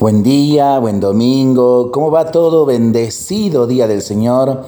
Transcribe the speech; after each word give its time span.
Buen 0.00 0.22
día, 0.22 0.78
buen 0.78 0.98
domingo. 0.98 1.92
¿Cómo 1.92 2.10
va 2.10 2.30
todo? 2.30 2.64
Bendecido 2.64 3.66
día 3.66 3.86
del 3.86 4.00
Señor. 4.00 4.62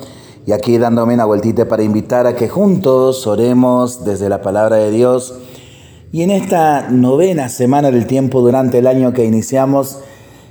Y 0.44 0.52
aquí 0.52 0.76
dándome 0.76 1.14
una 1.14 1.24
vueltita 1.24 1.66
para 1.66 1.82
invitar 1.82 2.26
a 2.26 2.36
que 2.36 2.50
juntos 2.50 3.26
oremos 3.26 4.04
desde 4.04 4.28
la 4.28 4.42
palabra 4.42 4.76
de 4.76 4.90
Dios. 4.90 5.34
Y 6.12 6.20
en 6.20 6.30
esta 6.32 6.90
novena 6.90 7.48
semana 7.48 7.90
del 7.90 8.06
tiempo 8.06 8.42
durante 8.42 8.76
el 8.76 8.86
año 8.86 9.14
que 9.14 9.24
iniciamos, 9.24 10.00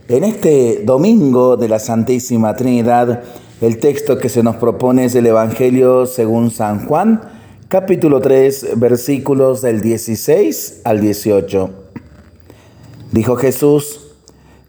en 0.07 0.23
este 0.23 0.81
domingo 0.83 1.57
de 1.57 1.69
la 1.69 1.77
Santísima 1.77 2.55
Trinidad, 2.55 3.21
el 3.61 3.77
texto 3.77 4.17
que 4.17 4.29
se 4.29 4.41
nos 4.41 4.55
propone 4.55 5.05
es 5.05 5.13
el 5.13 5.27
Evangelio 5.27 6.07
según 6.07 6.49
San 6.49 6.87
Juan, 6.87 7.21
capítulo 7.67 8.19
3, 8.19 8.79
versículos 8.79 9.61
del 9.61 9.81
16 9.81 10.81
al 10.85 11.01
18. 11.01 11.69
Dijo 13.11 13.35
Jesús, 13.35 14.00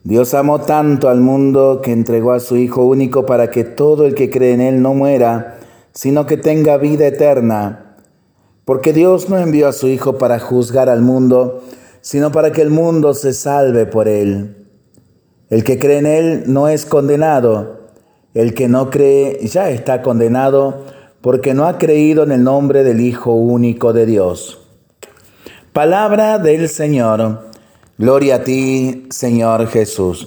Dios 0.04 0.34
amó 0.34 0.62
tanto 0.62 1.08
al 1.08 1.20
mundo 1.20 1.80
que 1.80 1.92
entregó 1.92 2.32
a 2.32 2.40
su 2.40 2.56
Hijo 2.56 2.84
único 2.84 3.24
para 3.24 3.50
que 3.50 3.62
todo 3.62 4.04
el 4.04 4.16
que 4.16 4.30
cree 4.30 4.52
en 4.52 4.60
Él 4.60 4.82
no 4.82 4.94
muera, 4.94 5.58
sino 5.92 6.26
que 6.26 6.36
tenga 6.36 6.76
vida 6.76 7.06
eterna. 7.06 7.96
Porque 8.64 8.92
Dios 8.92 9.28
no 9.28 9.38
envió 9.38 9.68
a 9.68 9.72
su 9.72 9.86
Hijo 9.86 10.18
para 10.18 10.40
juzgar 10.40 10.88
al 10.88 11.02
mundo, 11.02 11.62
sino 12.00 12.32
para 12.32 12.50
que 12.50 12.62
el 12.62 12.70
mundo 12.70 13.14
se 13.14 13.32
salve 13.32 13.86
por 13.86 14.08
Él. 14.08 14.66
El 15.50 15.62
que 15.62 15.78
cree 15.78 15.98
en 15.98 16.06
Él 16.06 16.44
no 16.46 16.66
es 16.66 16.84
condenado, 16.84 17.82
el 18.34 18.54
que 18.54 18.66
no 18.66 18.90
cree 18.90 19.46
ya 19.46 19.70
está 19.70 20.02
condenado 20.02 20.84
porque 21.20 21.54
no 21.54 21.66
ha 21.66 21.78
creído 21.78 22.24
en 22.24 22.32
el 22.32 22.42
nombre 22.42 22.82
del 22.82 23.00
Hijo 23.00 23.34
único 23.34 23.92
de 23.92 24.06
Dios. 24.06 24.58
Palabra 25.72 26.38
del 26.38 26.68
Señor. 26.68 27.51
Gloria 28.02 28.34
a 28.34 28.42
ti, 28.42 29.06
Señor 29.10 29.68
Jesús. 29.68 30.26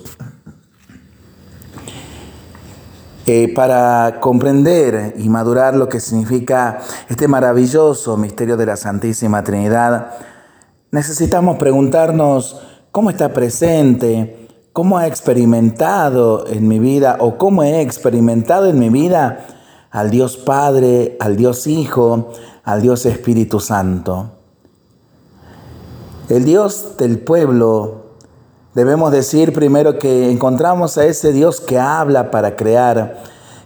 Eh, 3.26 3.52
para 3.54 4.22
comprender 4.22 5.16
y 5.18 5.28
madurar 5.28 5.76
lo 5.76 5.90
que 5.90 6.00
significa 6.00 6.80
este 7.10 7.28
maravilloso 7.28 8.16
misterio 8.16 8.56
de 8.56 8.66
la 8.66 8.78
Santísima 8.78 9.44
Trinidad, 9.44 10.12
necesitamos 10.92 11.58
preguntarnos 11.58 12.62
cómo 12.94 13.10
está 13.10 13.34
presente, 13.34 14.48
cómo 14.72 14.98
ha 14.98 15.08
experimentado 15.08 16.48
en 16.48 16.70
mi 16.70 16.80
vida 16.80 17.18
o 17.20 17.38
cómo 17.38 17.62
he 17.64 17.82
experimentado 17.82 18.70
en 18.70 18.80
mi 18.80 18.88
vida 18.88 19.48
al 19.92 20.12
Dios 20.12 20.38
Padre, 20.38 21.18
al 21.20 21.36
Dios 21.36 21.68
Hijo, 21.68 22.32
al 22.64 22.82
Dios 22.82 23.06
Espíritu 23.06 23.60
Santo. 23.60 24.45
El 26.28 26.44
Dios 26.44 26.98
del 26.98 27.20
pueblo, 27.20 28.06
debemos 28.74 29.12
decir 29.12 29.54
primero 29.54 30.00
que 30.00 30.32
encontramos 30.32 30.98
a 30.98 31.06
ese 31.06 31.32
Dios 31.32 31.62
que 31.62 31.78
habla 31.78 32.32
para 32.32 32.56
crear, 32.56 33.22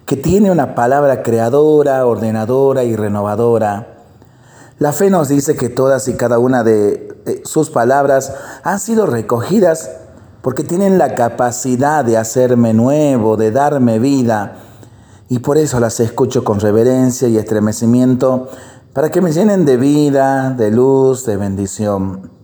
que 0.06 0.18
tiene 0.18 0.52
una 0.52 0.76
palabra 0.76 1.24
creadora, 1.24 2.06
ordenadora 2.06 2.84
y 2.84 2.98
renovadora. 2.98 4.00
La 4.78 4.92
fe 4.92 5.10
nos 5.10 5.30
dice 5.30 5.56
que 5.56 5.70
todas 5.70 6.10
y 6.10 6.16
cada 6.16 6.38
una 6.38 6.66
de 6.66 7.42
sus 7.46 7.70
palabras 7.70 8.34
han 8.64 8.82
sido 8.82 9.06
recogidas 9.06 9.92
porque 10.42 10.66
tienen 10.66 10.98
la 10.98 11.16
capacidad 11.16 12.04
de 12.04 12.18
hacerme 12.18 12.74
nuevo, 12.74 13.38
de 13.38 13.52
darme 13.52 14.00
vida. 14.00 14.56
Y 15.30 15.40
por 15.40 15.58
eso 15.58 15.80
las 15.80 16.02
escucho 16.02 16.44
con 16.44 16.60
reverencia 16.60 17.30
y 17.30 17.38
estremecimiento 17.38 18.50
para 18.92 19.10
que 19.10 19.22
me 19.22 19.32
llenen 19.32 19.64
de 19.64 19.78
vida, 19.78 20.50
de 20.50 20.72
luz, 20.72 21.26
de 21.26 21.38
bendición. 21.38 22.39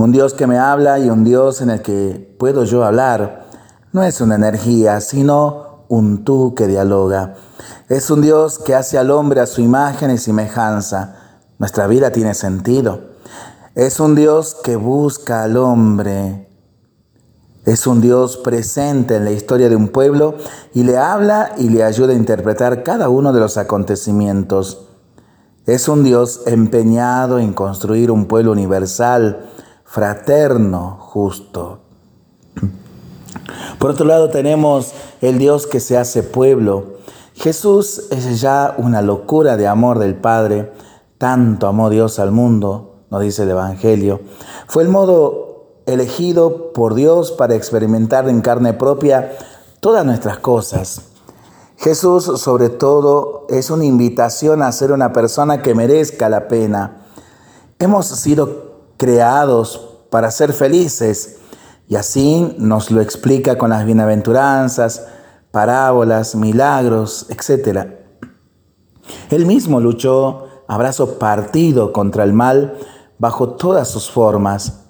Un 0.00 0.12
Dios 0.12 0.32
que 0.32 0.46
me 0.46 0.56
habla 0.56 0.98
y 0.98 1.10
un 1.10 1.24
Dios 1.24 1.60
en 1.60 1.68
el 1.68 1.82
que 1.82 2.34
puedo 2.38 2.64
yo 2.64 2.84
hablar. 2.84 3.44
No 3.92 4.02
es 4.02 4.22
una 4.22 4.36
energía, 4.36 4.98
sino 5.02 5.84
un 5.88 6.24
tú 6.24 6.54
que 6.54 6.66
dialoga. 6.66 7.34
Es 7.90 8.10
un 8.10 8.22
Dios 8.22 8.58
que 8.58 8.74
hace 8.74 8.96
al 8.96 9.10
hombre 9.10 9.42
a 9.42 9.46
su 9.46 9.60
imagen 9.60 10.10
y 10.10 10.16
semejanza. 10.16 11.16
Nuestra 11.58 11.86
vida 11.86 12.12
tiene 12.12 12.32
sentido. 12.32 13.10
Es 13.74 14.00
un 14.00 14.14
Dios 14.14 14.56
que 14.64 14.74
busca 14.76 15.42
al 15.42 15.58
hombre. 15.58 16.48
Es 17.66 17.86
un 17.86 18.00
Dios 18.00 18.38
presente 18.38 19.16
en 19.16 19.26
la 19.26 19.32
historia 19.32 19.68
de 19.68 19.76
un 19.76 19.88
pueblo 19.88 20.36
y 20.72 20.84
le 20.84 20.96
habla 20.96 21.52
y 21.58 21.68
le 21.68 21.84
ayuda 21.84 22.14
a 22.14 22.16
interpretar 22.16 22.84
cada 22.84 23.10
uno 23.10 23.34
de 23.34 23.40
los 23.40 23.58
acontecimientos. 23.58 24.86
Es 25.66 25.88
un 25.88 26.04
Dios 26.04 26.40
empeñado 26.46 27.38
en 27.38 27.52
construir 27.52 28.10
un 28.10 28.24
pueblo 28.24 28.52
universal 28.52 29.50
fraterno, 29.90 30.98
justo. 31.00 31.80
Por 33.80 33.90
otro 33.90 34.06
lado 34.06 34.30
tenemos 34.30 34.92
el 35.20 35.38
Dios 35.38 35.66
que 35.66 35.80
se 35.80 35.98
hace 35.98 36.22
pueblo. 36.22 36.98
Jesús 37.34 38.06
es 38.12 38.40
ya 38.40 38.74
una 38.78 39.02
locura 39.02 39.56
de 39.56 39.66
amor 39.66 39.98
del 39.98 40.14
Padre. 40.14 40.72
Tanto 41.18 41.66
amó 41.66 41.90
Dios 41.90 42.20
al 42.20 42.30
mundo, 42.30 43.00
nos 43.10 43.20
dice 43.22 43.42
el 43.42 43.50
Evangelio. 43.50 44.20
Fue 44.68 44.84
el 44.84 44.88
modo 44.88 45.80
elegido 45.86 46.72
por 46.72 46.94
Dios 46.94 47.32
para 47.32 47.56
experimentar 47.56 48.28
en 48.28 48.42
carne 48.42 48.74
propia 48.74 49.32
todas 49.80 50.06
nuestras 50.06 50.38
cosas. 50.38 51.02
Jesús 51.78 52.30
sobre 52.40 52.68
todo 52.68 53.44
es 53.48 53.70
una 53.70 53.86
invitación 53.86 54.62
a 54.62 54.70
ser 54.70 54.92
una 54.92 55.12
persona 55.12 55.62
que 55.62 55.74
merezca 55.74 56.28
la 56.28 56.46
pena. 56.46 57.06
Hemos 57.80 58.06
sido 58.06 58.69
creados 59.00 59.80
para 60.10 60.30
ser 60.30 60.52
felices. 60.52 61.38
Y 61.88 61.96
así 61.96 62.54
nos 62.58 62.90
lo 62.90 63.00
explica 63.00 63.56
con 63.56 63.70
las 63.70 63.86
bienaventuranzas, 63.86 65.06
parábolas, 65.50 66.34
milagros, 66.34 67.26
etc. 67.30 67.94
Él 69.30 69.46
mismo 69.46 69.80
luchó 69.80 70.48
a 70.68 70.76
brazo 70.76 71.18
partido 71.18 71.94
contra 71.94 72.24
el 72.24 72.34
mal 72.34 72.76
bajo 73.18 73.54
todas 73.54 73.88
sus 73.88 74.10
formas. 74.10 74.82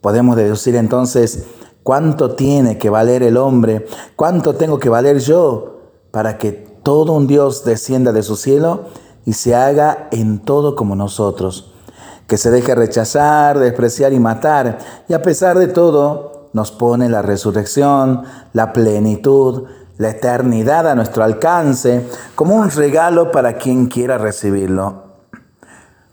Podemos 0.00 0.36
deducir 0.36 0.74
entonces 0.74 1.44
cuánto 1.82 2.36
tiene 2.36 2.78
que 2.78 2.88
valer 2.88 3.22
el 3.22 3.36
hombre, 3.36 3.86
cuánto 4.16 4.54
tengo 4.54 4.78
que 4.78 4.88
valer 4.88 5.18
yo 5.18 5.82
para 6.10 6.38
que 6.38 6.52
todo 6.52 7.12
un 7.12 7.26
Dios 7.26 7.62
descienda 7.66 8.12
de 8.12 8.22
su 8.22 8.36
cielo 8.36 8.86
y 9.26 9.34
se 9.34 9.54
haga 9.54 10.08
en 10.12 10.38
todo 10.38 10.76
como 10.76 10.96
nosotros 10.96 11.73
que 12.26 12.36
se 12.36 12.50
deje 12.50 12.74
rechazar, 12.74 13.58
despreciar 13.58 14.12
y 14.12 14.20
matar, 14.20 14.78
y 15.08 15.14
a 15.14 15.22
pesar 15.22 15.58
de 15.58 15.68
todo 15.68 16.48
nos 16.52 16.70
pone 16.72 17.08
la 17.08 17.20
resurrección, 17.20 18.22
la 18.52 18.72
plenitud, 18.72 19.64
la 19.98 20.10
eternidad 20.10 20.88
a 20.88 20.94
nuestro 20.94 21.24
alcance, 21.24 22.06
como 22.34 22.56
un 22.56 22.70
regalo 22.70 23.30
para 23.30 23.54
quien 23.54 23.86
quiera 23.86 24.18
recibirlo. 24.18 25.04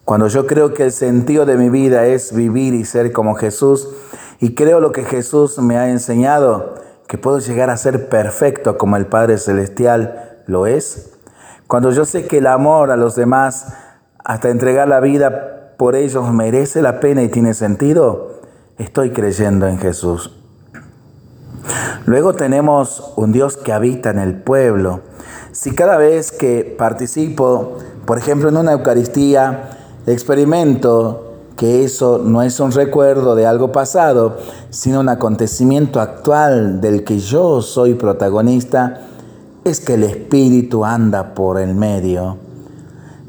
Cuando 0.03 0.27
yo 0.27 0.47
creo 0.47 0.73
que 0.73 0.85
el 0.85 0.91
sentido 0.91 1.45
de 1.45 1.57
mi 1.57 1.69
vida 1.69 2.05
es 2.05 2.33
vivir 2.33 2.73
y 2.73 2.85
ser 2.85 3.11
como 3.11 3.35
Jesús, 3.35 3.87
y 4.39 4.55
creo 4.55 4.79
lo 4.79 4.91
que 4.91 5.03
Jesús 5.03 5.59
me 5.59 5.77
ha 5.77 5.89
enseñado, 5.89 6.75
que 7.07 7.17
puedo 7.17 7.39
llegar 7.39 7.69
a 7.69 7.77
ser 7.77 8.09
perfecto 8.09 8.77
como 8.77 8.97
el 8.97 9.05
Padre 9.05 9.37
Celestial 9.37 10.41
lo 10.47 10.65
es, 10.65 11.11
cuando 11.67 11.91
yo 11.91 12.03
sé 12.03 12.25
que 12.27 12.39
el 12.39 12.47
amor 12.47 12.91
a 12.91 12.97
los 12.97 13.15
demás, 13.15 13.73
hasta 14.23 14.49
entregar 14.49 14.87
la 14.87 14.99
vida 14.99 15.60
por 15.81 15.95
ellos 15.95 16.31
merece 16.31 16.83
la 16.83 16.99
pena 16.99 17.23
y 17.23 17.29
tiene 17.29 17.55
sentido, 17.55 18.33
estoy 18.77 19.09
creyendo 19.09 19.65
en 19.65 19.79
Jesús. 19.79 20.31
Luego 22.05 22.35
tenemos 22.35 23.13
un 23.15 23.31
Dios 23.31 23.57
que 23.57 23.73
habita 23.73 24.11
en 24.11 24.19
el 24.19 24.35
pueblo. 24.35 24.99
Si 25.53 25.73
cada 25.73 25.97
vez 25.97 26.31
que 26.31 26.75
participo, 26.77 27.79
por 28.05 28.19
ejemplo, 28.19 28.49
en 28.49 28.57
una 28.57 28.73
Eucaristía, 28.73 29.71
experimento 30.05 31.33
que 31.57 31.83
eso 31.83 32.21
no 32.23 32.43
es 32.43 32.59
un 32.59 32.71
recuerdo 32.73 33.33
de 33.33 33.47
algo 33.47 33.71
pasado, 33.71 34.37
sino 34.69 34.99
un 34.99 35.09
acontecimiento 35.09 35.99
actual 35.99 36.79
del 36.79 37.03
que 37.03 37.17
yo 37.17 37.63
soy 37.63 37.95
protagonista, 37.95 39.07
es 39.63 39.79
que 39.79 39.95
el 39.95 40.03
Espíritu 40.03 40.85
anda 40.85 41.33
por 41.33 41.59
el 41.59 41.73
medio. 41.73 42.50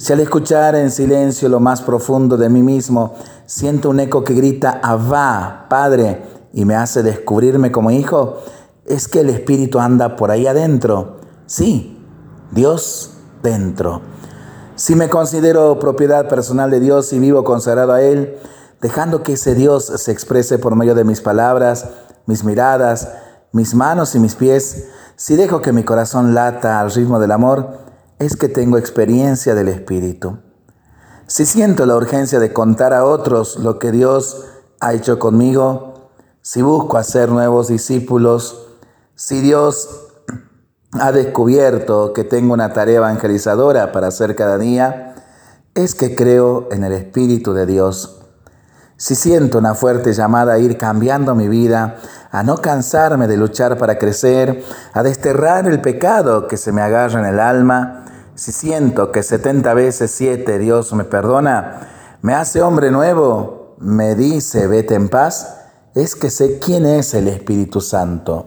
Si 0.03 0.13
al 0.13 0.19
escuchar 0.19 0.75
en 0.75 0.91
silencio 0.91 1.49
lo 1.49 1.61
más 1.61 1.81
profundo 1.81 2.37
de 2.37 2.49
mí 2.49 2.61
mismo, 2.61 3.15
siento 3.47 3.89
un 3.89 4.01
eco 4.01 4.25
que 4.25 4.35
grita, 4.35 4.81
Abba, 4.83 5.67
Padre, 5.71 6.25
y 6.53 6.65
me 6.65 6.75
hace 6.75 7.05
descubrirme 7.05 7.71
como 7.71 7.93
hijo, 7.93 8.39
es 8.85 9.07
que 9.07 9.21
el 9.21 9.31
Espíritu 9.31 9.79
anda 9.79 10.17
por 10.17 10.33
ahí 10.33 10.49
adentro. 10.49 11.21
Sí, 11.47 12.05
Dios 12.51 13.13
dentro. 13.45 14.03
Si 14.75 14.97
me 14.97 15.09
considero 15.09 15.79
propiedad 15.79 16.29
personal 16.29 16.73
de 16.73 16.81
Dios 16.81 17.13
y 17.13 17.21
vivo 17.21 17.45
consagrado 17.45 17.93
a 17.93 18.03
Él, 18.03 18.39
dejando 18.81 19.23
que 19.23 19.35
ese 19.35 19.55
Dios 19.55 19.85
se 19.85 20.11
exprese 20.11 20.59
por 20.59 20.75
medio 20.75 20.97
de 20.97 21.05
mis 21.05 21.21
palabras, 21.21 21.87
mis 22.27 22.43
miradas, 22.43 23.09
mis 23.53 23.77
manos 23.77 24.17
y 24.17 24.19
mis 24.19 24.35
pies, 24.35 24.89
si 25.15 25.37
dejo 25.37 25.61
que 25.61 25.73
mi 25.73 25.85
corazón 25.85 26.35
lata 26.35 26.81
al 26.81 26.91
ritmo 26.91 27.21
del 27.21 27.31
amor, 27.31 27.92
es 28.25 28.37
que 28.37 28.49
tengo 28.49 28.79
experiencia 28.79 29.55
del 29.55 29.69
Espíritu. 29.69 30.39
Si 31.27 31.45
siento 31.45 31.87
la 31.87 31.97
urgencia 31.97 32.39
de 32.39 32.53
contar 32.53 32.93
a 32.93 33.05
otros 33.05 33.57
lo 33.57 33.79
que 33.81 33.91
Dios 33.91 34.45
ha 34.81 34.93
hecho 34.93 35.19
conmigo, 35.19 36.11
si 36.41 36.63
busco 36.63 36.99
hacer 36.99 37.31
nuevos 37.31 37.69
discípulos, 37.69 38.69
si 39.17 39.41
Dios 39.41 39.89
ha 40.93 41.11
descubierto 41.11 42.13
que 42.13 42.23
tengo 42.23 42.55
una 42.55 42.73
tarea 42.73 42.99
evangelizadora 42.99 43.91
para 43.91 44.09
hacer 44.09 44.37
cada 44.37 44.57
día, 44.57 45.15
es 45.75 45.95
que 45.95 46.15
creo 46.15 46.69
en 46.71 46.85
el 46.85 46.93
Espíritu 46.93 47.55
de 47.55 47.67
Dios. 47.67 48.21
Si 48.97 49.17
siento 49.17 49.59
una 49.59 49.75
fuerte 49.75 50.13
llamada 50.13 50.53
a 50.53 50.59
ir 50.59 50.79
cambiando 50.79 51.35
mi 51.35 51.49
vida, 51.49 51.97
a 52.31 52.45
no 52.45 52.59
cansarme 52.59 53.27
de 53.27 53.37
luchar 53.37 53.79
para 53.79 53.99
crecer, 53.99 54.63
a 54.93 55.03
desterrar 55.03 55.67
el 55.67 55.81
pecado 55.81 56.47
que 56.47 56.57
se 56.57 56.71
me 56.71 56.83
agarra 56.83 57.19
en 57.19 57.27
el 57.27 57.41
alma, 57.41 58.05
si 58.35 58.53
siento 58.53 59.13
que 59.13 59.23
70 59.23 59.75
veces 59.75 60.11
7 60.13 60.59
Dios 60.59 60.93
me 60.93 61.05
perdona, 61.05 61.89
me 62.23 62.35
hace 62.35 62.63
hombre 62.63 62.91
nuevo, 62.91 63.77
me 63.79 64.15
dice 64.15 64.67
vete 64.67 64.95
en 64.95 65.09
paz, 65.09 65.59
es 65.95 66.17
que 66.17 66.31
sé 66.31 66.59
quién 66.59 66.87
es 66.87 67.15
el 67.15 67.29
Espíritu 67.29 67.81
Santo. 67.81 68.47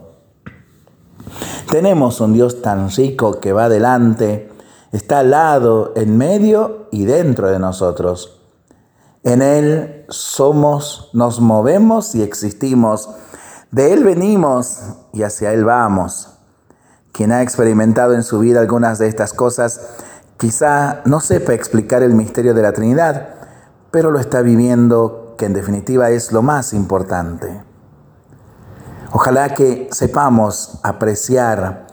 Tenemos 1.70 2.20
un 2.20 2.32
Dios 2.32 2.62
tan 2.62 2.90
rico 2.90 3.40
que 3.40 3.52
va 3.52 3.64
adelante, 3.64 4.50
está 4.92 5.20
al 5.20 5.30
lado, 5.30 5.92
en 5.96 6.16
medio 6.16 6.88
y 6.90 7.04
dentro 7.04 7.50
de 7.50 7.58
nosotros. 7.58 8.40
En 9.24 9.42
Él 9.42 10.04
somos, 10.08 11.10
nos 11.12 11.40
movemos 11.40 12.14
y 12.14 12.22
existimos. 12.22 13.10
De 13.72 13.92
Él 13.92 14.04
venimos 14.04 14.78
y 15.12 15.24
hacia 15.24 15.52
Él 15.52 15.64
vamos. 15.64 16.35
Quien 17.16 17.32
ha 17.32 17.40
experimentado 17.40 18.12
en 18.12 18.22
su 18.22 18.40
vida 18.40 18.60
algunas 18.60 18.98
de 18.98 19.08
estas 19.08 19.32
cosas, 19.32 19.80
quizá 20.36 21.00
no 21.06 21.20
sepa 21.20 21.54
explicar 21.54 22.02
el 22.02 22.12
misterio 22.12 22.52
de 22.52 22.60
la 22.60 22.74
Trinidad, 22.74 23.28
pero 23.90 24.10
lo 24.10 24.20
está 24.20 24.42
viviendo, 24.42 25.34
que 25.38 25.46
en 25.46 25.54
definitiva 25.54 26.10
es 26.10 26.30
lo 26.30 26.42
más 26.42 26.74
importante. 26.74 27.62
Ojalá 29.12 29.54
que 29.54 29.88
sepamos 29.92 30.78
apreciar 30.82 31.86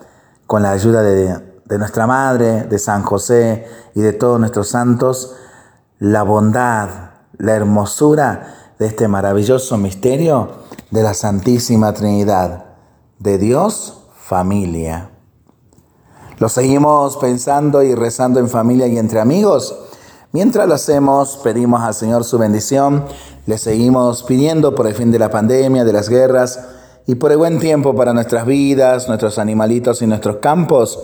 con 0.46 0.62
la 0.62 0.72
ayuda 0.72 1.02
de, 1.02 1.42
nuestra 1.78 2.06
Madre, 2.06 2.64
de 2.64 2.78
San 2.78 3.04
José 3.04 3.66
y 3.96 4.02
de 4.02 4.12
todos 4.12 4.42
nuestros 4.42 4.68
santos, 4.68 5.38
la 6.00 6.24
bondad, 6.24 6.90
la 7.38 7.54
hermosura 7.54 8.74
de 8.78 8.88
este 8.88 9.08
maravilloso 9.08 9.78
misterio 9.78 10.50
de 10.92 11.02
la 11.02 11.14
Santísima 11.14 11.94
Trinidad, 11.94 12.66
de 13.20 13.38
Dios, 13.38 14.04
familia. 14.18 15.12
Lo 16.40 16.50
seguimos 16.50 17.18
pensando 17.18 17.84
y 17.84 17.96
rezando 17.96 18.40
en 18.40 18.50
familia 18.50 18.88
y 18.88 18.98
entre 18.98 19.20
amigos. 19.20 19.76
Mientras 20.32 20.68
lo 20.68 20.74
hacemos, 20.74 21.40
pedimos 21.44 21.82
al 21.82 21.94
Señor 21.94 22.24
su 22.24 22.40
bendición, 22.40 23.06
le 23.46 23.58
seguimos 23.60 24.24
pidiendo 24.24 24.74
por 24.74 24.88
el 24.88 24.96
fin 24.96 25.12
de 25.12 25.20
la 25.20 25.30
pandemia, 25.30 25.84
de 25.86 25.94
las 25.94 26.10
guerras, 26.10 26.60
y 27.06 27.16
por 27.16 27.32
el 27.32 27.38
buen 27.38 27.60
tiempo 27.60 27.96
para 27.96 28.14
nuestras 28.14 28.46
vidas, 28.46 29.08
nuestros 29.08 29.38
animalitos 29.38 30.02
y 30.02 30.08
nuestros 30.08 30.38
campos. 30.38 31.00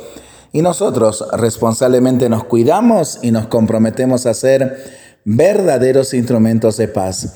Y 0.52 0.64
nosotros 0.64 1.24
responsablemente 1.34 2.28
nos 2.28 2.44
cuidamos 2.46 3.20
y 3.22 3.30
nos 3.30 3.48
comprometemos 3.48 4.26
a 4.26 4.34
ser 4.34 4.78
verdaderos 5.26 6.16
instrumentos 6.16 6.78
de 6.78 6.88
paz. 6.88 7.36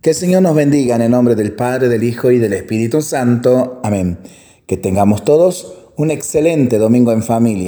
Que 0.00 0.10
el 0.10 0.16
Señor 0.16 0.42
nos 0.42 0.56
bendiga 0.56 0.96
en 0.96 1.02
el 1.02 1.10
nombre 1.10 1.36
del 1.36 1.52
Padre, 1.52 1.88
del 1.88 2.02
Hijo 2.02 2.32
y 2.32 2.38
del 2.38 2.54
Espíritu 2.54 3.00
Santo. 3.00 3.80
Amén. 3.84 4.18
Que 4.66 4.76
tengamos 4.76 5.24
todos 5.24 5.77
un 5.98 6.12
excelente 6.12 6.78
domingo 6.78 7.10
en 7.10 7.24
familia. 7.24 7.66